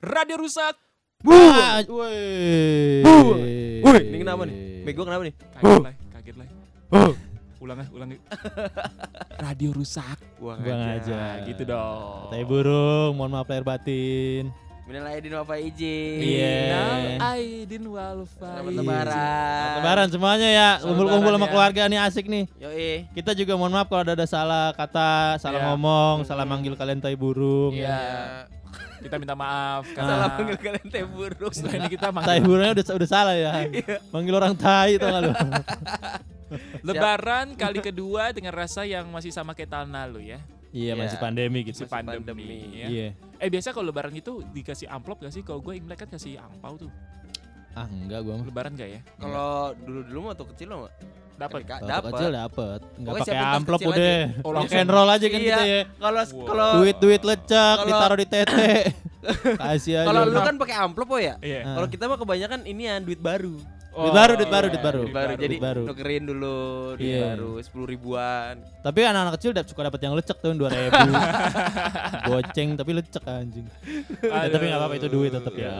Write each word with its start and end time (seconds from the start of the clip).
Radio 0.00 0.40
rusak. 0.40 0.74
Ah, 1.28 1.84
Woi. 1.84 3.04
Woi, 3.84 4.00
ini 4.08 4.16
kenapa 4.16 4.48
nih? 4.48 4.56
Mic 4.80 4.96
gua 4.96 5.04
kenapa 5.04 5.22
nih? 5.28 5.34
Kaget 5.36 5.84
lah, 5.84 5.94
kaget 6.16 6.36
lah. 6.40 6.48
Ulang 7.60 7.78
ah, 7.84 7.88
ulang. 7.92 8.08
Radio 9.44 9.76
rusak. 9.76 10.16
Buang 10.40 10.64
Buang 10.64 10.80
aja. 10.80 11.04
aja. 11.36 11.44
Gitu 11.44 11.68
dong. 11.68 12.32
Tai 12.32 12.44
burung, 12.48 13.12
mohon 13.12 13.28
maaf 13.28 13.44
lahir 13.44 13.60
batin. 13.60 14.48
Minal 14.88 15.06
aidin 15.12 15.36
wa 15.36 15.44
faizin. 15.44 16.18
Iya. 16.18 17.20
Aidin 17.20 17.84
wal 17.86 18.24
Selamat 18.24 18.64
faizin. 18.64 18.80
lebaran. 18.80 19.70
Lebaran 19.76 20.08
semuanya 20.08 20.48
ya, 20.48 20.68
Selamat 20.72 20.82
kumpul-kumpul 20.88 21.32
sama 21.36 21.44
ya. 21.44 21.52
keluarga 21.52 21.82
nih 21.86 22.00
asik 22.00 22.24
nih. 22.26 22.44
Yoi. 22.56 22.90
Kita 23.12 23.36
juga 23.36 23.52
mohon 23.54 23.70
maaf 23.70 23.86
kalau 23.86 24.02
ada, 24.02 24.16
ada 24.16 24.24
salah 24.24 24.72
kata, 24.72 25.36
salah 25.36 25.60
Iya. 25.60 25.68
ngomong, 25.68 26.24
salah 26.24 26.48
manggil 26.48 26.72
kalian 26.72 26.98
tai 26.98 27.12
burung. 27.14 27.76
Iya. 27.76 28.48
Kita 29.00 29.16
minta 29.16 29.32
maaf 29.32 29.88
karena 29.96 30.12
Salah 30.14 30.28
panggil 30.34 30.56
kalian 30.56 30.86
teh 30.86 31.04
burung. 31.04 31.52
setelah 31.52 31.74
ini 31.78 31.88
kita 31.90 32.06
Tai 32.06 32.14
manggil 32.14 32.40
burungnya 32.42 32.72
udah 32.76 32.84
udah 32.94 33.08
salah 33.08 33.34
ya. 33.34 33.50
Manggil 34.12 34.34
orang 34.34 34.54
tai 34.54 34.96
tau 34.96 35.08
gak 35.08 35.22
lu? 35.22 35.32
Lebaran 36.82 37.54
kali 37.54 37.78
kedua 37.78 38.30
dengan 38.30 38.52
rasa 38.52 38.82
yang 38.82 39.06
masih 39.08 39.30
sama 39.30 39.52
kayak 39.52 39.70
tahun 39.70 39.90
lalu 39.90 40.34
ya. 40.34 40.38
Iya, 40.70 40.94
Iya. 40.94 40.94
masih 40.96 41.18
pandemi 41.18 41.58
gitu. 41.62 41.82
Masih 41.82 41.84
Masih 41.84 41.94
pandemi. 41.96 42.18
pandemi. 42.22 42.58
ya. 42.72 42.86
Iya. 42.86 43.08
Eh 43.36 43.48
biasa 43.48 43.68
kalau 43.70 43.86
lebaran 43.86 44.12
itu 44.12 44.42
dikasih 44.46 44.86
amplop 44.86 45.18
gak 45.20 45.32
sih? 45.32 45.42
Kalau 45.42 45.58
gue 45.58 45.74
Imlek 45.74 45.98
kan 45.98 46.08
kasih 46.08 46.38
angpau 46.38 46.78
tuh. 46.78 46.90
Ah, 47.70 47.86
enggak 47.86 48.22
gua 48.22 48.34
mah. 48.38 48.46
Lebaran 48.46 48.74
gak 48.74 48.86
ya? 48.88 49.00
Kalau 49.16 49.74
dulu-dulu 49.76 50.18
mah 50.20 50.30
waktu 50.32 50.46
kecil 50.50 50.66
lo 50.68 50.76
enggak? 50.80 50.94
Dapat. 51.40 51.60
Waktu 51.64 52.04
kecil 52.06 52.30
Dapat. 52.36 52.78
Pokoknya 53.00 53.22
pakai 53.24 53.38
amplop 53.50 53.80
udah. 53.82 54.20
Oh, 54.40 54.50
Rock 54.52 54.70
and 54.70 54.88
roll 54.88 55.08
aja 55.08 55.26
kan 55.26 55.40
Iya. 55.40 55.48
kita 55.48 55.62
ya. 55.64 55.80
Kalau 55.96 56.20
Wow. 56.20 56.44
kalau 56.44 56.68
Duit-duit 56.76 57.22
lecek 57.24 57.48
Kalau- 57.74 57.88
ditaruh 57.88 58.18
di 58.18 58.26
tete. 58.26 58.70
Kasih 59.60 59.94
aja. 59.96 60.06
kalau 60.06 60.22
lu 60.26 60.38
kan 60.38 60.54
pakai 60.56 60.76
amplop 60.78 61.08
oh 61.08 61.18
ya? 61.18 61.34
Iya. 61.40 61.60
Ah. 61.62 61.74
Kalau 61.74 61.88
kita 61.88 62.04
mah 62.06 62.16
kebanyakan 62.16 62.60
ini 62.64 62.82
ya 62.84 62.94
duit 62.98 63.18
baru. 63.18 63.56
Duit 63.90 64.14
baru, 64.14 64.32
duit 64.34 64.46
baru, 64.48 64.64
iya, 64.64 64.70
duit 64.70 64.84
baru. 64.86 65.00
Duit 65.02 65.10
baru. 65.12 65.32
Jadi 65.34 65.48
Duit 65.50 65.60
baru. 65.60 65.82
nukerin 65.82 66.22
dulu 66.22 66.56
duit 66.94 67.10
Iya. 67.10 67.20
baru 67.26 67.52
10 67.58 67.84
ribuan. 67.88 68.54
Tapi 68.78 68.98
anak-anak 69.02 69.32
kecil 69.34 69.50
dap- 69.50 69.66
suka 69.66 69.82
dapat 69.82 70.00
yang 70.00 70.14
lecek 70.14 70.36
tuh 70.38 70.52
2000. 70.52 71.10
Goceng 72.22 72.68
tapi 72.78 72.90
lecek 72.94 73.24
anjing. 73.24 73.66
Ya, 74.22 74.46
tapi 74.46 74.64
nggak 74.64 74.78
apa-apa 74.78 74.94
itu 74.94 75.08
duit 75.08 75.32
tetap 75.32 75.54
ya. 75.54 75.72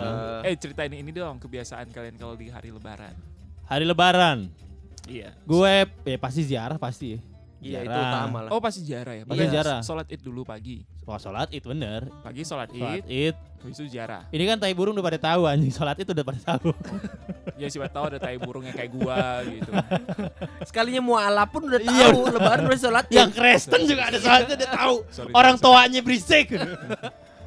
Eh, 0.42 0.50
Eh 0.50 0.55
ceritain 0.56 0.91
ini 0.91 1.11
dong 1.11 1.38
kebiasaan 1.38 1.86
kalian 1.88 2.16
kalau 2.16 2.34
di 2.34 2.48
hari 2.48 2.69
lebaran. 2.69 3.14
Hari 3.64 3.84
lebaran, 3.86 4.50
Iya. 5.11 5.34
gue 5.36 5.75
ya 6.06 6.16
pasti 6.16 6.41
ziarah 6.42 6.78
pasti. 6.78 7.19
Iya 7.61 7.84
itu 7.84 7.92
utama 7.92 8.39
lah. 8.41 8.50
Oh 8.50 8.61
pasti 8.62 8.80
ziarah 8.80 9.12
ya. 9.12 9.22
Pasti 9.27 9.36
Pagi 9.36 9.53
ziarah. 9.53 9.78
Sholat 9.83 10.06
id 10.08 10.20
dulu 10.22 10.48
pagi. 10.48 10.80
Wah 11.05 11.19
sholat 11.19 11.50
itu 11.50 11.66
bener. 11.66 12.08
Pagi 12.22 12.41
sholat 12.41 12.70
Sholat 12.70 13.05
id, 13.05 13.05
id. 13.05 13.36
habis 13.61 13.77
itu 13.77 13.91
ziarah. 13.91 14.25
Ini 14.31 14.44
kan 14.47 14.56
tai 14.56 14.72
burung 14.72 14.97
udah 14.97 15.05
pada 15.05 15.20
tahu 15.20 15.44
anjing. 15.44 15.69
Sholat 15.69 15.98
itu 15.98 16.14
udah 16.14 16.25
pada 16.25 16.41
tahu. 16.41 16.72
Ya 17.61 17.69
siapa 17.69 17.92
tahu 17.92 18.08
ada 18.08 18.16
tai 18.16 18.41
burung 18.41 18.64
yang 18.64 18.72
kayak 18.72 18.88
gua 18.88 19.44
gitu. 19.44 19.69
Sekalinya 20.72 21.05
mualaf 21.05 21.53
pun 21.53 21.69
udah 21.69 21.77
Iya. 21.77 22.08
tahu 22.08 22.20
lebaran 22.33 22.64
udah 22.64 22.81
sholat. 22.81 23.05
yang 23.12 23.28
Kristen 23.28 23.81
juga 23.84 24.08
ada 24.08 24.16
sholatnya 24.16 24.55
udah 24.56 24.70
tahu. 24.72 24.97
Sorry, 25.12 25.33
Orang 25.34 25.56
sorry, 25.58 25.64
tuanya 25.69 26.00
berisik. 26.00 26.47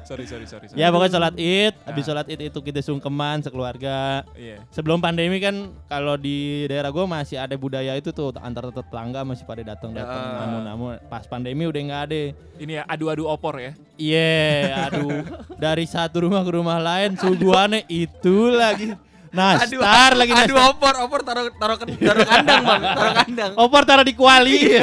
Sorry 0.04 0.24
sorry 0.24 0.44
sorry. 0.44 0.66
sorry. 0.66 0.76
ya 0.76 0.88
pokoknya 0.88 1.12
sholat 1.12 1.34
id. 1.34 1.74
Habis 1.82 2.02
Nah. 2.02 2.08
sholat 2.10 2.26
id 2.28 2.40
itu 2.44 2.58
kita 2.60 2.80
sungkeman 2.80 3.40
sekeluarga. 3.40 4.22
Iya. 4.34 4.60
Sebelum 4.68 4.98
pandemi 4.98 5.36
kan 5.38 5.56
kalau 5.84 6.14
di 6.14 6.38
daerah 6.64 6.88
gue 6.88 7.02
masih 7.02 7.36
ada 7.36 7.52
budaya 7.54 7.92
itu 7.92 8.08
tuh 8.08 8.36
antar 8.38 8.68
tetangga 8.68 9.20
masih 9.22 9.42
pada 9.42 9.64
datang 9.64 9.90
datang 9.90 10.22
Ya. 10.22 10.36
namun-namun 10.38 10.92
pas 11.06 11.24
pandemi 11.24 11.64
udah 11.64 11.80
nggak 11.80 12.02
ada. 12.04 12.20
Ini 12.54 12.72
ya 12.74 12.82
adu-adu 12.84 13.24
opor 13.24 13.56
ya. 13.56 13.72
Iya, 13.94 14.38
aduh. 14.86 15.24
Dari 15.56 15.84
satu 15.84 16.22
rumah 16.22 16.40
ke 16.40 16.52
rumah 16.52 16.76
lain 16.76 17.16
suguhannya 17.16 17.82
itu 17.86 18.48
lagi. 18.50 18.92
Nastar 19.30 20.14
lagi 20.14 20.30
Aduh 20.30 20.54
nastar. 20.54 20.70
opor, 20.70 20.94
opor 21.00 21.20
taruh 21.22 21.50
taruh 21.50 21.74
ke- 21.74 21.90
taruh 21.98 22.22
kandang 22.22 22.62
bang, 22.62 22.82
taruh 22.88 23.14
kandang. 23.16 23.52
Opor 23.56 23.82
taruh 23.82 24.02
di 24.02 24.14
kuali. 24.14 24.78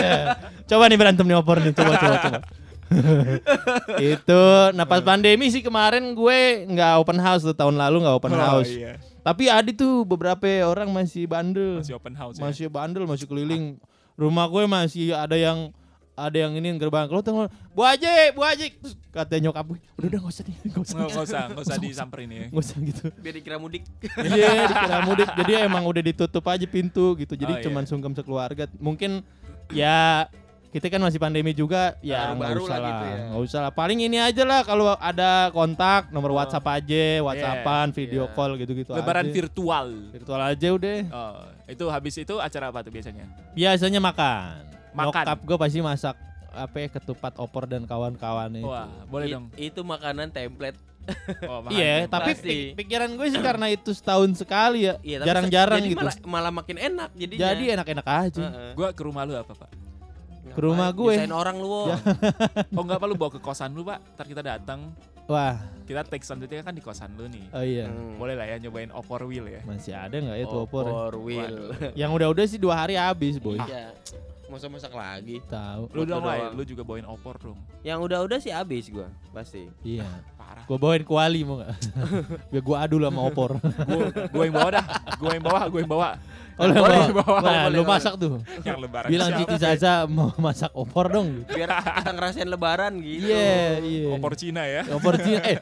coba 0.66 0.84
nih 0.86 0.98
berantem 0.98 1.24
nih 1.24 1.36
opor 1.36 1.58
nih, 1.58 1.72
coba 1.72 1.96
coba 1.96 2.16
coba. 2.20 2.40
itu, 4.14 4.42
nah 4.72 4.84
pas 4.84 5.00
pandemi 5.00 5.48
sih 5.48 5.60
kemarin 5.60 6.12
gue 6.12 6.40
nggak 6.68 6.94
open 6.98 7.18
house 7.18 7.42
tuh 7.42 7.54
tahun 7.54 7.76
lalu 7.76 8.04
nggak 8.04 8.16
open 8.16 8.34
house. 8.34 8.70
iya. 8.70 9.00
Tapi 9.22 9.48
Adi 9.48 9.72
tuh 9.72 10.02
beberapa 10.02 10.44
orang 10.64 10.90
masih 10.90 11.26
bandel, 11.26 11.78
Masih 11.78 11.94
open 11.94 12.14
house 12.14 12.36
ya. 12.36 12.42
masih 12.42 12.66
bandel, 12.68 13.06
masih 13.06 13.26
keliling. 13.26 13.78
Rumah 14.14 14.46
gue 14.48 14.64
masih 14.66 15.14
ada 15.14 15.34
yang 15.34 15.70
ada 16.12 16.38
yang 16.38 16.54
ini 16.54 16.76
gerbang 16.76 17.08
kalau 17.08 17.24
tengok 17.24 17.48
Bu 17.72 17.82
Haji, 17.82 18.36
Bu 18.36 18.44
Haji 18.44 18.68
Terus 18.76 18.94
katanya 19.10 19.50
nyokap 19.50 19.66
gue 19.66 19.80
udah 19.98 20.06
udah 20.06 20.20
nggak 20.20 20.30
usah 20.30 20.44
nih 20.44 20.56
nggak 20.62 20.82
usah 20.84 20.94
Nggak 20.94 21.08
usah, 21.24 21.42
nggak 21.48 21.64
usah 21.64 21.78
disamperin 21.88 22.30
ya. 22.30 22.46
nggak 22.52 22.62
usah 22.62 22.78
gitu 22.78 23.04
Biar 23.16 23.34
dikira 23.34 23.58
mudik. 23.58 23.84
Iya 24.28 24.50
dikira 24.68 24.98
mudik 25.02 25.30
Jadi 25.34 25.52
emang 25.56 25.84
udah 25.88 26.04
ditutup 26.04 26.44
aja 26.46 26.68
pintu 26.68 27.16
gitu 27.16 27.34
Jadi 27.34 27.52
Oh, 27.52 27.58
iya. 27.58 27.64
cuman 27.66 27.84
sungkem 27.88 28.14
sekeluarga 28.14 28.68
Mungkin 28.78 29.24
ya 29.72 30.28
kita 30.72 30.88
kan 30.88 31.00
masih 31.00 31.18
pandemi 31.18 31.52
juga 31.52 32.00
ya 32.00 32.32
nggak 32.32 32.56
usah 32.58 32.72
lah 32.72 32.80
lah 32.80 32.90
gitu 32.90 33.06
ya. 33.06 33.18
nggak 33.28 33.44
usah 33.44 33.60
lah 33.60 33.72
paling 33.72 34.00
ini 34.00 34.18
aja 34.18 34.44
lah 34.44 34.62
kalau 34.62 34.96
ada 34.96 35.32
kontak 35.50 36.08
nomor 36.10 36.32
Oh. 36.32 36.40
WhatsApp 36.40 36.64
aja 36.66 37.20
WhatsAppan 37.22 37.88
video 37.92 38.24
Iya. 38.24 38.32
call 38.32 38.52
gitu-gitu 38.56 38.90
Lebaran 38.90 39.26
aja. 39.26 39.34
virtual. 39.34 39.88
virtual 40.10 40.40
aja 40.42 40.68
udah 40.72 40.98
Oh, 41.12 41.36
itu 41.66 41.86
habis 41.86 42.16
itu 42.16 42.36
acara 42.38 42.68
apa 42.68 42.80
tuh 42.82 42.90
biasanya? 42.90 43.28
biasanya 43.52 44.00
makan 44.00 44.64
Makan. 44.92 45.24
Nyokap 45.24 45.40
gue 45.42 45.58
pasti 45.58 45.80
masak 45.80 46.16
apa 46.52 46.76
ya, 46.78 46.88
ketupat 46.90 47.34
opor 47.38 47.64
dan 47.64 47.84
kawan-kawannya 47.84 48.60
itu. 48.60 48.68
Wah, 48.68 48.92
boleh 49.08 49.24
I- 49.26 49.32
dong. 49.32 49.46
Itu 49.56 49.82
makanan 49.82 50.28
template. 50.30 50.76
Oh, 51.48 51.60
makan 51.66 51.72
Iya, 51.74 51.96
tuh. 52.02 52.12
tapi 52.12 52.32
Pasti. 52.34 52.44
pi- 52.44 52.72
pikiran 52.78 53.08
gue 53.10 53.24
sih 53.26 53.40
karena 53.40 53.68
itu 53.68 53.88
setahun 53.90 54.36
sekali 54.36 54.84
ya, 54.84 55.00
Iya, 55.00 55.24
jarang-jarang 55.24 55.80
jadi 55.80 55.90
gitu. 55.90 56.04
Malah, 56.04 56.16
malah 56.28 56.52
makin 56.54 56.76
enak 56.78 57.08
jadinya. 57.14 57.40
Jadi 57.42 57.64
enak-enak 57.72 58.04
aja. 58.06 58.44
Heeh. 58.46 58.72
Gua 58.74 58.92
ke 58.92 59.00
rumah 59.00 59.24
lu 59.24 59.32
apa, 59.34 59.48
Pak? 59.50 59.72
Ke 60.52 60.62
rumah 60.62 60.90
gue. 60.92 61.14
Nyusahin 61.16 61.34
orang 61.34 61.58
lu. 61.60 61.92
Oh 62.78 62.84
enggak 62.84 62.98
apa 63.00 63.06
lu 63.08 63.16
bawa 63.16 63.32
ke 63.32 63.40
kosan 63.40 63.72
lu, 63.74 63.84
Pak? 63.84 64.00
Ntar 64.16 64.26
kita 64.28 64.42
datang. 64.44 64.80
Wah, 65.30 65.56
Kita 65.88 66.04
take 66.04 66.24
selanjutnya 66.28 66.60
kan 66.60 66.76
di 66.76 66.84
kosan 66.84 67.16
lu 67.16 67.28
nih. 67.28 67.46
oh 67.56 67.64
iya. 67.64 67.86
Hmm. 67.88 68.20
Boleh 68.20 68.36
lah 68.36 68.48
ya 68.48 68.60
nyobain 68.60 68.92
opor 68.92 69.24
wheel 69.28 69.48
ya. 69.48 69.62
Masih 69.64 69.96
ada 69.96 70.12
nggak 70.12 70.38
ya 70.40 70.46
tuh 70.48 70.60
opor? 70.68 70.84
Opor 70.88 71.14
wheel. 71.24 71.72
Yang 71.96 72.12
udah-udah 72.20 72.46
sih 72.48 72.60
dua 72.60 72.76
hari 72.84 72.96
habis, 73.00 73.40
boy. 73.40 73.56
Iya. 73.60 73.96
Masak-masak 74.52 74.92
lagi. 74.92 75.40
Tahu. 75.48 75.88
Lu 75.96 76.04
dong 76.04 76.28
lu 76.54 76.64
juga 76.68 76.84
bawain 76.84 77.08
opor 77.08 77.40
dong. 77.40 77.60
Yang 77.82 78.00
udah-udah 78.04 78.38
sih 78.38 78.52
habis 78.52 78.92
gua, 78.92 79.08
pasti. 79.32 79.72
Iya. 79.82 80.04
Parah. 80.36 80.68
Gue 80.68 80.76
bawain 80.76 81.08
kuali 81.08 81.48
mau 81.48 81.64
nggak? 81.64 81.72
Biar 82.52 82.64
gue 82.68 82.76
adu 82.78 83.00
lah 83.00 83.08
sama 83.08 83.22
opor. 83.24 83.56
Gua 83.88 84.12
gua 84.28 84.44
yang 84.44 84.56
bawa 84.60 84.70
dah. 84.76 84.86
Gua 85.16 85.32
yang 85.32 85.46
bawa, 85.48 85.62
gua 85.72 85.80
yang 85.80 85.92
bawa. 85.92 86.10
Oh, 86.60 86.68
lu 86.68 86.74
Boleh, 86.78 87.00
bawa. 87.10 87.24
bawa, 87.24 87.40
Nah, 87.42 87.64
boleh, 87.66 87.80
lu 87.80 87.84
masak 87.88 88.14
tuh. 88.20 88.32
Yang 88.62 88.78
lebaran. 88.86 89.08
Bilang? 89.08 89.30
Cici 89.40 89.56
Zaza 89.58 89.94
mau 90.06 90.30
masak 90.38 90.70
opor 90.76 91.08
dong. 91.08 91.48
Biar 91.48 91.72
kita 91.72 92.12
ngerasain 92.12 92.50
lebaran 92.52 92.92
gitu. 93.00 93.32
Iya, 93.32 93.80
iya. 93.82 94.06
Opor 94.14 94.36
Cina 94.36 94.68
ya. 94.68 94.84
Opor 94.92 95.16
Cina. 95.18 95.40
Eh, 95.56 95.58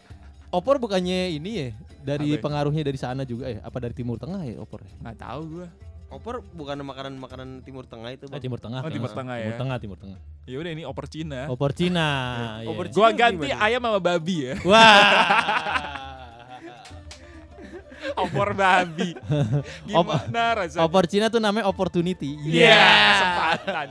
opor 0.49 0.81
bukannya 0.81 1.29
ini 1.29 1.51
ya? 1.55 1.69
Dari 2.01 2.33
Apa 2.33 2.35
ya? 2.35 2.43
pengaruhnya 2.43 2.83
dari 2.83 2.97
sana 2.97 3.21
juga 3.21 3.47
ya? 3.47 3.61
Apa 3.61 3.77
dari 3.77 3.93
Timur 3.93 4.17
Tengah 4.17 4.41
ya 4.43 4.57
opor? 4.57 4.81
Nggak 4.99 5.17
tahu 5.21 5.41
gua. 5.61 5.67
Opor 6.09 6.41
bukan 6.41 6.81
makanan-makanan 6.81 7.61
Timur 7.61 7.85
Tengah 7.85 8.09
itu, 8.09 8.25
Eh, 8.25 8.33
Bang. 8.33 8.41
Timur 8.41 8.57
Tengah. 8.57 8.81
Oh, 8.81 8.89
Timur 8.89 9.13
Tengah 9.13 9.35
ya. 9.37 9.45
Timur 9.45 9.57
Tengah, 9.61 9.77
Timur 9.77 9.97
Tengah. 10.01 10.17
Ya 10.49 10.57
udah 10.57 10.71
ini 10.73 10.81
opor 10.81 11.05
Cina. 11.05 11.45
Opor 11.45 11.71
Cina. 11.71 12.07
iya. 12.65 12.69
Opor 12.73 12.89
Gua 12.89 13.13
Cina 13.13 13.19
ganti 13.21 13.45
gimana? 13.45 13.61
ayam 13.61 13.81
sama 13.85 13.99
babi 14.01 14.35
ya. 14.41 14.53
Wah. 14.69 14.97
opor 18.25 18.49
babi. 18.53 19.09
Gimana 19.85 20.43
rasanya? 20.57 20.81
opor 20.81 21.05
Cina 21.05 21.29
tuh 21.29 21.37
namanya 21.37 21.69
opportunity. 21.69 22.41
Iya, 22.41 22.73
kesempatan. 23.13 23.87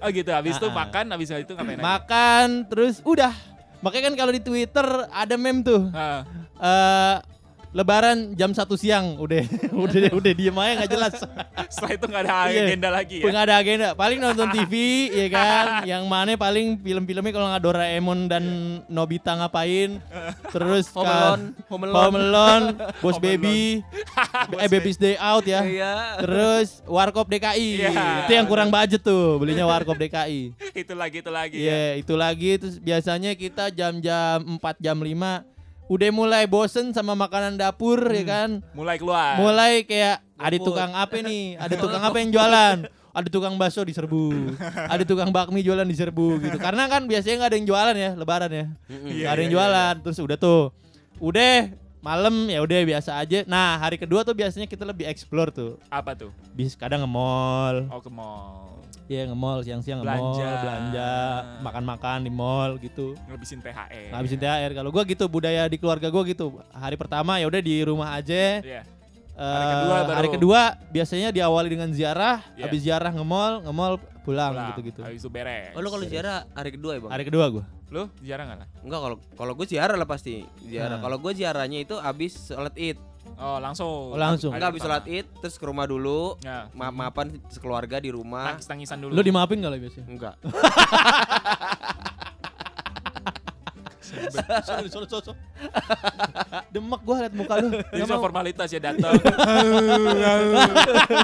oh 0.00 0.08
gitu, 0.08 0.30
habis 0.32 0.56
itu 0.56 0.64
Ah, 0.64 0.72
ah. 0.72 0.78
makan, 0.80 1.04
habis 1.12 1.28
itu 1.28 1.52
ngapain 1.52 1.76
lagi? 1.76 1.84
Makan 1.84 2.46
terus 2.72 3.04
udah. 3.04 3.36
Makanya 3.84 4.08
kan 4.08 4.14
kalau 4.16 4.32
di 4.32 4.40
Twitter 4.40 4.86
ada 5.12 5.34
meme 5.36 5.60
tuh. 5.60 5.92
Ah, 5.92 6.24
eh 6.56 7.16
Lebaran 7.72 8.36
jam 8.36 8.52
1 8.52 8.68
siang 8.76 9.16
udah 9.16 9.48
udah 9.84 10.12
udah 10.12 10.32
diem 10.32 10.52
aja 10.54 10.72
nggak 10.76 10.90
jelas. 10.90 11.14
setelah 11.66 11.92
itu 11.94 12.04
nggak 12.04 12.22
ada 12.22 12.34
Iya. 12.44 12.62
agenda 12.68 12.88
lagi 12.88 13.16
ya. 13.18 13.24
Nggak 13.24 13.44
ada 13.44 13.54
agenda. 13.56 13.88
Paling 13.92 14.18
nonton 14.18 14.48
TV 14.50 14.72
ya 15.24 15.26
kan. 15.28 15.66
Yang 15.82 16.04
mana 16.04 16.30
paling 16.34 16.66
film-filmnya 16.76 17.32
kalau 17.32 17.48
nggak 17.48 17.62
Doraemon 17.62 18.18
dan 18.26 18.44
Nobita 18.86 19.32
ngapain. 19.34 20.04
Terus 20.48 20.92
Home 20.92 21.02
kan- 21.02 21.16
Alone, 21.16 21.44
Home 21.66 21.82
Alone. 21.82 21.96
Home 21.96 22.16
Alone, 22.18 22.66
Boss 23.02 23.16
Home 23.16 23.24
Baby, 23.24 23.80
eh 24.54 24.68
Baby's 24.68 24.96
Day 24.96 25.16
Out 25.16 25.44
ya. 25.44 25.64
Iya. 25.64 25.94
Terus 26.20 26.84
Warkop 26.84 27.24
DKI. 27.26 27.68
Iya. 27.80 28.28
Itu 28.28 28.32
yang 28.34 28.44
kurang 28.44 28.68
budget 28.68 29.00
tuh, 29.00 29.40
belinya 29.40 29.64
Warkop 29.64 29.96
DKI. 29.96 30.52
itu 30.74 30.92
lagi, 30.92 31.16
itu 31.18 31.30
lagi 31.30 31.56
Iya, 31.56 31.72
ya. 31.72 31.88
itu 31.96 32.14
lagi 32.14 32.50
terus 32.54 32.76
biasanya 32.76 33.32
kita 33.32 33.68
jam-jam 33.68 34.44
4 34.56 34.76
jam 34.78 34.96
5 34.96 35.51
udah 35.90 36.10
mulai 36.14 36.44
bosen 36.46 36.94
sama 36.94 37.14
makanan 37.14 37.58
dapur 37.58 37.98
ya 38.10 38.24
kan. 38.26 38.50
Mulai 38.74 38.96
keluar. 38.98 39.38
Mulai 39.38 39.82
kayak 39.86 40.22
ada 40.38 40.56
tukang 40.58 40.92
apa 40.94 41.16
nih? 41.22 41.56
Ada 41.58 41.74
tukang 41.82 42.02
apa 42.02 42.16
yang 42.18 42.30
jualan? 42.30 42.78
ada 43.12 43.28
tukang 43.28 43.60
bakso 43.60 43.84
diserbu, 43.84 44.56
ada 44.92 45.04
tukang 45.04 45.28
bakmi 45.28 45.60
jualan 45.60 45.84
diserbu 45.84 46.40
gitu. 46.48 46.56
Karena 46.56 46.88
kan 46.88 47.04
biasanya 47.04 47.44
nggak 47.44 47.50
ada 47.52 47.56
yang 47.60 47.68
jualan 47.68 47.96
ya, 47.96 48.10
lebaran 48.16 48.48
ya. 48.48 48.66
Iya, 48.88 49.28
Nggak 49.28 49.32
ada 49.36 49.40
yang 49.44 49.52
iya, 49.52 49.56
jualan. 49.60 49.94
Terus 50.00 50.18
udah 50.24 50.38
tuh. 50.40 50.62
Udah 51.20 51.68
malam 52.02 52.50
ya 52.50 52.58
udah 52.58 52.82
biasa 52.82 53.16
aja. 53.22 53.46
Nah, 53.46 53.78
hari 53.78 53.94
kedua 53.94 54.26
tuh 54.26 54.34
biasanya 54.34 54.66
kita 54.66 54.82
lebih 54.82 55.06
explore 55.06 55.54
tuh. 55.54 55.78
Apa 55.86 56.18
tuh? 56.18 56.34
Bis 56.52 56.74
kadang 56.74 57.06
nge-mall. 57.06 57.86
Oh 57.88 58.02
ke 58.02 58.10
mall. 58.10 58.82
Iya 59.06 59.30
nge-mall 59.30 59.62
siang-siang 59.62 60.02
nge-mall, 60.02 60.34
Belanja. 60.34 60.60
belanja, 60.62 61.10
makan-makan 61.62 62.18
di 62.26 62.30
mall 62.34 62.74
gitu. 62.82 63.14
Ngabisin 63.30 63.62
THR. 63.62 64.10
Ngabisin 64.18 64.38
THR. 64.42 64.70
Kalau 64.74 64.90
gua 64.90 65.02
gitu 65.06 65.24
budaya 65.30 65.62
di 65.70 65.78
keluarga 65.78 66.10
gua 66.10 66.26
gitu. 66.26 66.58
Hari 66.74 66.98
pertama 66.98 67.38
ya 67.38 67.46
udah 67.46 67.62
di 67.62 67.86
rumah 67.86 68.18
aja. 68.18 68.58
Iya. 68.60 68.82
Eh, 69.32 69.40
Hari 69.42 69.64
kedua 69.74 69.96
baru- 69.98 70.12
hari 70.14 70.28
kedua 70.30 70.60
biasanya 70.88 71.28
diawali 71.30 71.68
dengan 71.68 71.88
ziarah, 71.90 72.44
Iya. 72.52 72.68
habis 72.68 72.80
ziarah 72.80 73.10
nge-mall, 73.10 73.64
nge-mall 73.64 73.96
pulang, 74.22 74.52
Pulang. 74.52 74.68
gitu-gitu. 74.70 75.00
Habis 75.00 75.18
itu 75.18 75.30
beres. 75.30 75.72
Oh 75.72 75.80
lu 75.80 75.88
kalau 75.88 76.04
ziarah 76.04 76.44
hari 76.52 76.70
kedua 76.70 76.94
ya 76.94 77.00
bang? 77.00 77.10
Hari 77.10 77.24
kedua 77.24 77.44
gua. 77.48 77.64
Lu 77.88 78.08
jarang 78.20 78.46
nggak 78.46 78.58
lah? 78.58 78.68
Enggak 78.80 79.00
kalau 79.00 79.16
kalau 79.34 79.52
gue 79.52 79.66
ziarah 79.66 79.94
lah 79.94 80.04
pasti 80.04 80.40
ziarah. 80.62 80.96
Nah. 80.96 81.02
Kalau 81.02 81.16
gue 81.18 81.32
ziarahnya 81.34 81.78
itu 81.78 81.92
abis 81.94 82.32
sholat 82.46 82.72
id. 82.74 82.96
Oh 83.34 83.56
langsung. 83.58 84.12
Oh, 84.12 84.16
langsung. 84.16 84.50
Enggak 84.50 84.72
abis 84.72 84.80
pertama. 84.80 85.00
sholat 85.00 85.04
id 85.10 85.26
terus 85.38 85.56
ke 85.56 85.64
rumah 85.64 85.84
dulu. 85.84 86.36
Ya. 86.38 86.68
Maaf-maafan 86.70 87.36
sekeluarga 87.48 87.96
di 87.98 88.08
rumah. 88.08 88.52
Tangis 88.52 88.64
tangisan 88.66 88.96
dulu. 88.98 89.12
Lu 89.12 89.20
dimaafin 89.20 89.58
gak 89.58 89.70
lah 89.70 89.78
biasanya? 89.78 90.06
Enggak. 90.06 90.34
Sorry, 94.28 94.88
sorry, 94.88 95.06
sorry, 95.08 95.24
sorry. 95.24 95.38
Demek 96.68 97.00
gua 97.02 97.14
liat 97.22 97.32
muka 97.32 97.54
lu. 97.58 97.68
Cuma 97.92 98.06
mau. 98.12 98.22
formalitas 98.22 98.68
ya 98.68 98.80
datang. 98.80 99.12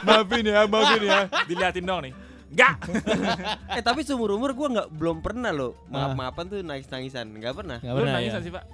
maafin 0.07 0.45
ya, 0.45 0.61
maafin 0.65 1.03
ya. 1.03 1.21
Diliatin 1.47 1.85
dong 1.85 2.01
nih. 2.05 2.13
Enggak. 2.49 2.75
eh 3.77 3.83
tapi 3.85 4.01
seumur 4.03 4.33
umur 4.33 4.51
gue 4.51 4.69
nggak 4.73 4.89
belum 4.91 5.21
pernah 5.21 5.53
loh 5.53 5.77
Ah. 5.89 6.09
maaf-maafan 6.09 6.45
tuh 6.49 6.59
nangis 6.61 6.89
nangisan 6.89 7.27
nggak 7.29 7.55
pernah. 7.55 7.79
Lu 7.79 7.95
pernah 7.95 8.13
nangis 8.17 8.33
ya. 8.33 8.41
sih, 8.41 8.51
Pak? 8.51 8.65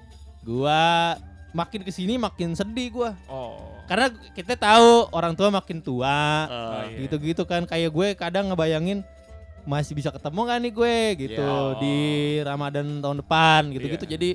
Gua 0.40 0.82
makin 1.50 1.80
ke 1.82 1.90
sini 1.90 2.14
makin 2.14 2.54
sedih 2.54 2.88
gua. 2.92 3.10
Oh. 3.26 3.74
Karena 3.84 4.08
kita 4.32 4.54
tahu 4.54 5.10
orang 5.10 5.34
tua 5.34 5.50
makin 5.50 5.78
tua, 5.78 6.46
Oh, 6.46 6.82
iya. 6.88 7.04
gitu-gitu 7.04 7.44
kan. 7.44 7.64
Kayak 7.64 7.90
gue 7.92 8.08
kadang 8.16 8.48
ngebayangin 8.48 9.04
masih 9.64 9.96
bisa 9.96 10.12
ketemu 10.12 10.40
gak 10.44 10.58
nih 10.60 10.72
gue 10.72 10.96
gitu 11.28 11.44
Iya. 11.44 11.78
di 11.80 11.96
Ramadan 12.40 12.86
tahun 13.00 13.16
depan 13.24 13.60
gitu-gitu. 13.72 14.04
Iya. 14.04 14.12
Jadi 14.16 14.28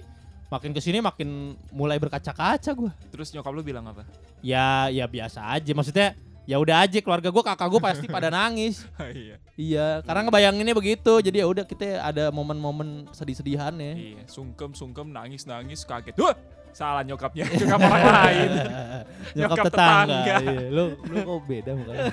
makin 0.49 0.71
ke 0.73 0.81
sini 0.81 0.97
makin 0.99 1.29
mulai 1.69 2.01
berkaca-kaca 2.01 2.71
gue. 2.73 2.91
Terus 3.13 3.29
nyokap 3.31 3.53
lu 3.53 3.61
bilang 3.61 3.85
apa? 3.85 4.01
Ya 4.41 4.89
ya 4.89 5.05
biasa 5.05 5.45
aja. 5.53 5.71
Maksudnya 5.71 6.17
ya 6.49 6.57
udah 6.57 6.81
aja 6.81 6.97
keluarga 6.97 7.29
gue 7.29 7.43
kakak 7.45 7.67
gue 7.69 7.81
pasti 7.81 8.05
pada 8.09 8.33
nangis. 8.33 8.81
iya. 9.13 9.37
Iya, 9.53 9.87
karena 10.01 10.25
ngebayanginnya 10.25 10.73
begitu. 10.73 11.21
Jadi 11.21 11.37
ya 11.37 11.45
udah 11.45 11.61
kita 11.61 12.01
ada 12.01 12.33
momen-momen 12.33 13.05
sedih-sedihannya. 13.13 13.93
Iya, 13.93 14.23
sungkem 14.25 14.73
sungkem 14.73 15.13
nangis 15.13 15.45
nangis 15.45 15.85
kaget. 15.85 16.17
Wah, 16.17 16.33
salah 16.73 17.05
nyokapnya. 17.05 17.45
Nyokap 17.45 17.79
orang 17.85 18.03
lain. 18.25 18.49
Nyokap 19.37 19.57
Nyokap 19.61 19.65
tetangga. 19.69 20.17
tetangga. 20.25 20.35
Iya. 20.41 20.67
Lu 20.75 20.83
lu 21.05 21.17
kok 21.21 21.39
beda 21.45 21.71
mukanya? 21.77 22.03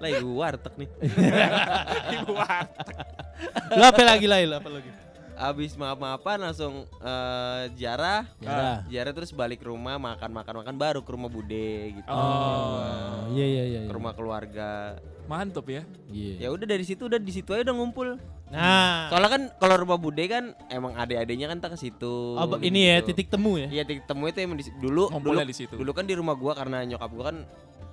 Lagi 0.00 0.16
gue 0.24 0.32
warteg 0.40 0.74
nih. 0.80 0.88
Ibu 2.16 2.32
War. 2.32 2.64
lu 3.76 3.84
apa 3.84 4.02
lagi 4.08 4.24
lain? 4.24 4.48
Apa 4.56 4.68
lagi? 4.72 4.88
Abis 5.36 5.76
maaf-maafan 5.76 6.40
langsung 6.40 6.88
eh, 6.98 7.62
ziarah. 7.76 8.24
Ya. 8.40 8.82
Ziarah 8.88 9.12
terus 9.12 9.36
balik 9.36 9.60
ke 9.60 9.68
rumah 9.68 10.00
makan 10.00 10.32
makan 10.32 10.54
makan 10.64 10.74
baru 10.80 11.00
ke 11.04 11.10
rumah 11.12 11.28
bude 11.28 11.92
gitu. 11.92 12.08
Oh. 12.08 13.28
Iya 13.36 13.44
iya 13.46 13.64
iya. 13.68 13.80
Ke 13.84 13.92
rumah 13.92 14.16
keluarga. 14.16 14.96
Mantep 15.28 15.66
ya. 15.68 15.82
Ya 16.08 16.40
Iya. 16.40 16.48
udah 16.48 16.66
dari 16.66 16.84
situ 16.88 17.04
udah 17.04 17.20
di 17.20 17.32
situ 17.34 17.52
aja 17.52 17.68
udah 17.68 17.76
ngumpul. 17.76 18.16
Nah, 18.46 19.10
Soalnya 19.10 19.30
kan 19.30 19.42
kalau 19.58 19.74
rumah 19.74 19.98
bude 19.98 20.22
kan 20.30 20.54
emang 20.70 20.94
adik-adiknya 20.94 21.50
kan 21.50 21.58
tak 21.58 21.74
ke 21.74 21.90
situ. 21.90 22.38
oh, 22.38 22.46
ini 22.62 22.94
ya 22.94 23.02
gitu. 23.02 23.10
titik 23.10 23.26
temu 23.26 23.58
ya. 23.58 23.66
Iya 23.66 23.82
titik 23.82 24.06
temu 24.06 24.22
itu 24.30 24.38
emang 24.38 24.54
di, 24.56 24.64
dulu 24.78 25.10
dulu 25.10 25.38
di 25.42 25.54
situ. 25.54 25.74
dulu 25.74 25.90
kan 25.90 26.06
di 26.06 26.14
rumah 26.14 26.38
gua 26.38 26.54
karena 26.54 26.86
nyokap 26.86 27.10
gua 27.10 27.24
kan 27.34 27.42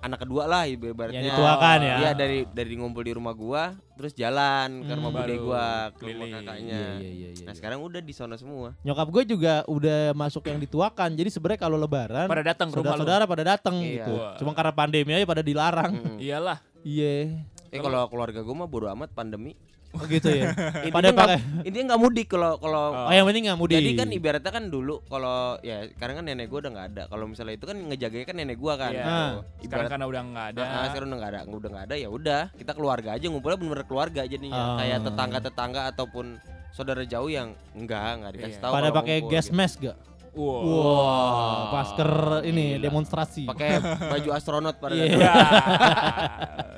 anak 0.04 0.20
kedua 0.20 0.44
lah 0.44 0.68
ibaratnya. 0.68 1.16
Yang 1.16 1.32
dituakan 1.32 1.78
ya. 1.80 1.96
Iya 1.98 2.12
dari 2.12 2.40
dari 2.46 2.74
ngumpul 2.76 3.02
di 3.02 3.14
rumah 3.14 3.32
gua 3.32 3.64
terus 3.94 4.12
jalan 4.12 4.84
ke 4.84 4.92
rumah 4.92 5.10
Hmm. 5.10 5.20
bude 5.22 5.36
gua 5.40 5.66
ke 5.92 6.04
rumah 6.06 6.28
kakaknya. 6.30 6.82
Iya 7.00 7.00
iya 7.00 7.10
iya. 7.10 7.30
iya. 7.34 7.46
Nah 7.48 7.54
sekarang 7.54 7.80
udah 7.80 7.98
di 7.98 8.12
sana 8.12 8.36
semua. 8.36 8.76
Nyokap 8.82 9.08
gue 9.10 9.24
juga 9.26 9.64
udah 9.66 10.12
masuk 10.12 10.44
yang 10.46 10.60
dituakan. 10.60 11.10
Jadi 11.14 11.30
sebenarnya 11.30 11.62
kalau 11.62 11.78
lebaran 11.78 12.28
Pada 12.28 12.44
datang 12.44 12.68
ke 12.68 12.76
rumah 12.76 12.94
lu. 12.94 13.00
saudara-saudara 13.00 13.24
pada 13.26 13.44
datang 13.48 13.76
Iya. 13.80 13.88
gitu. 13.98 14.14
Wah. 14.14 14.36
Cuma 14.36 14.52
karena 14.52 14.74
pandemi 14.74 15.12
aja 15.12 15.24
pada 15.24 15.42
dilarang. 15.42 15.94
Iyalah. 16.20 16.60
Iya. 16.84 17.40
Eh 17.70 17.80
kalau 17.80 18.06
keluarga 18.06 18.44
gua 18.44 18.56
mah 18.56 18.68
bodo 18.68 18.92
amat 18.92 19.10
pandemi. 19.10 19.56
Oh 19.94 20.06
gitu 20.06 20.26
ya. 20.26 20.50
Pada 20.96 21.14
pakai 21.14 21.38
Intinya 21.62 21.94
nggak 21.94 22.02
mudik 22.02 22.28
kalau 22.28 22.58
kalau 22.58 23.06
Oh, 23.06 23.14
yang 23.14 23.30
penting 23.30 23.46
nggak 23.46 23.60
mudik. 23.62 23.78
Jadi 23.78 23.90
kan 23.94 24.10
ibaratnya 24.10 24.52
kan 24.52 24.64
dulu 24.68 25.06
kalau 25.06 25.62
ya 25.62 25.86
sekarang 25.88 26.18
kan 26.18 26.26
nenek 26.26 26.50
gua 26.50 26.60
udah 26.62 26.72
nggak 26.74 26.88
ada. 26.92 27.04
Kalau 27.08 27.26
misalnya 27.30 27.54
itu 27.54 27.66
kan 27.66 27.78
ngejaganya 27.78 28.26
kan 28.26 28.36
nenek 28.36 28.58
gua 28.58 28.74
kan. 28.76 28.90
Iya. 28.90 28.98
gitu. 28.98 29.08
Ah. 29.08 29.30
Sekarang 29.30 29.62
Ibarat 29.64 29.90
karena 29.90 30.06
udah 30.06 30.22
nggak 30.26 30.48
ada. 30.50 30.62
Ah, 30.62 30.86
sekarang 30.90 31.08
udah 31.08 31.20
nggak 31.20 31.32
ada, 31.32 31.40
udah 31.46 31.70
nggak 31.70 31.86
ada 31.86 31.96
ya 31.96 32.10
udah 32.10 32.42
kita 32.54 32.72
keluarga 32.74 33.10
aja 33.14 33.26
ngumpulnya 33.28 33.58
bener-bener 33.58 33.86
keluarga 33.86 34.22
jadinya 34.26 34.58
Ah. 34.58 34.78
kayak 34.78 34.98
tetangga-tetangga 35.04 35.82
ataupun 35.94 36.26
saudara 36.70 37.06
jauh 37.06 37.30
yang 37.30 37.54
enggak 37.72 38.02
nggak 38.18 38.32
dikasih 38.34 38.58
Iya. 38.58 38.64
tahu 38.66 38.74
pada 38.74 38.90
pakai 38.92 39.18
gas 39.24 39.46
gitu. 39.46 39.54
mask 39.54 39.78
gak? 39.80 39.98
Wow. 40.34 40.66
Wah, 40.66 41.54
masker 41.72 42.10
ini 42.44 42.74
Gila. 42.74 42.84
demonstrasi. 42.84 43.46
pakai 43.46 43.78
baju 44.04 44.30
astronot 44.34 44.76
pada 44.76 44.94
Iya. 44.94 45.14
datang. 45.14 46.74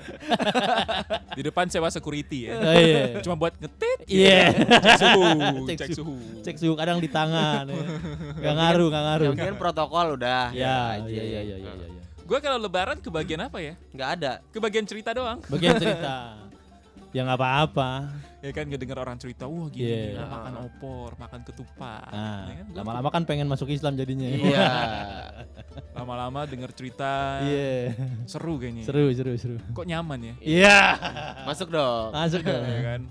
Di 1.31 1.42
depan 1.42 1.66
sewa 1.68 1.88
security 1.88 2.48
ya. 2.48 2.54
Oh, 2.54 2.74
iya. 2.74 3.04
Cuma 3.19 3.36
buat 3.36 3.56
ngetit. 3.56 4.00
Iya. 4.06 4.52
Cek 4.52 5.00
suhu. 5.00 5.31
Cek 5.66 5.78
Cek 5.78 5.90
suhu. 5.90 6.04
suhu. 6.12 6.16
Cek 6.42 6.56
suhu 6.57 6.74
kadang 6.74 7.00
di 7.00 7.07
tangan. 7.07 7.63
ya. 7.66 7.84
Gak 8.38 8.54
ngaruh, 8.56 8.88
gak 8.90 9.04
ngaruh. 9.06 9.25
yang 9.25 9.38
penting 9.38 9.58
protokol 9.58 10.08
udah 10.16 10.51
Ya, 10.51 11.00
aja. 11.00 11.08
iya 11.08 11.24
iya 11.24 11.42
iya 11.46 11.56
iya 11.58 11.74
iya. 11.74 12.01
Gue 12.22 12.40
kalau 12.40 12.58
lebaran 12.58 12.98
kebagian 12.98 13.40
apa 13.40 13.62
ya? 13.62 13.78
nggak 13.90 14.10
ada 14.16 14.31
Kebagian 14.50 14.84
cerita 14.84 15.13
doang. 15.13 15.40
Bagian 15.46 15.78
cerita. 15.78 16.44
Ya 17.16 17.24
nggak 17.24 17.40
apa-apa. 17.40 17.92
Ya 18.44 18.52
kan 18.52 18.68
ngedenger 18.68 19.00
orang 19.00 19.16
cerita, 19.16 19.48
wah 19.48 19.72
gini, 19.72 19.88
Iya. 19.88 20.20
gini, 20.20 20.28
makan 20.28 20.54
opor, 20.62 21.10
makan 21.16 21.42
ketupat. 21.42 22.12
Nah, 22.12 22.44
Ya 22.46 22.54
kan? 22.54 22.66
Gua 22.68 22.78
lama-lama 22.78 23.10
kan 23.10 23.24
pengen 23.24 23.48
masuk 23.48 23.72
Islam 23.72 23.96
jadinya. 23.96 24.28
iya 24.28 24.70
lama-lama 25.98 26.44
denger 26.44 26.76
cerita 26.76 27.40
Iya. 27.42 27.96
seru 28.28 28.60
kayaknya. 28.60 28.84
Seru, 28.84 29.08
seru, 29.10 29.32
seru. 29.36 29.58
Kok 29.72 29.86
nyaman 29.86 30.20
ya? 30.22 30.34
Iya. 30.44 30.80
masuk 31.44 31.72
dong 31.72 32.12
Masuk 32.12 32.44
dong. 32.44 32.62
ya 32.62 32.82
kan? 32.86 33.02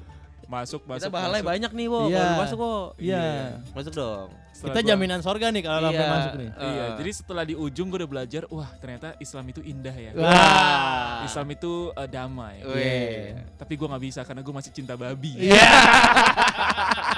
Masuk, 0.47 0.81
masuk. 0.85 1.01
kita 1.03 1.11
bahalai 1.11 1.39
masuk. 1.39 1.51
banyak 1.51 1.71
nih 1.73 1.87
wo 1.87 2.01
Iya. 2.05 2.17
kalau 2.17 2.35
masuk 2.39 2.57
kok 2.59 2.87
Iya. 2.97 3.25
masuk 3.71 3.93
dong 3.93 4.29
Setelah 4.55 4.71
Kita 4.71 4.81
gua- 4.81 4.91
jaminan 4.95 5.19
sorga 5.19 5.47
nih 5.51 5.63
kalau 5.63 5.81
sampai 5.85 5.99
Iya. 5.99 6.15
masuk 6.15 6.33
nih. 6.37 6.51
Iya, 6.55 6.71
Eh. 6.87 6.91
jadi 6.95 7.11
setelah 7.13 7.43
di 7.43 7.55
ujung 7.55 7.91
gue 7.91 7.99
udah 7.99 8.07
belajar, 8.09 8.43
wah 8.49 8.71
ternyata 8.77 9.19
Islam 9.19 9.51
itu 9.51 9.59
indah 9.61 9.91
ya. 9.91 10.11
Wah. 10.15 11.27
Islam 11.27 11.47
itu 11.51 11.73
eh, 11.91 12.07
damai. 12.07 12.63
Weh. 12.63 13.35
Tapi 13.53 13.73
gue 13.75 13.83
nggak 13.85 14.05
bisa 14.05 14.21
karena 14.23 14.41
gue 14.41 14.55
masih 14.55 14.71
cinta 14.71 14.95
babi. 14.95 15.35
Iya. 15.43 15.59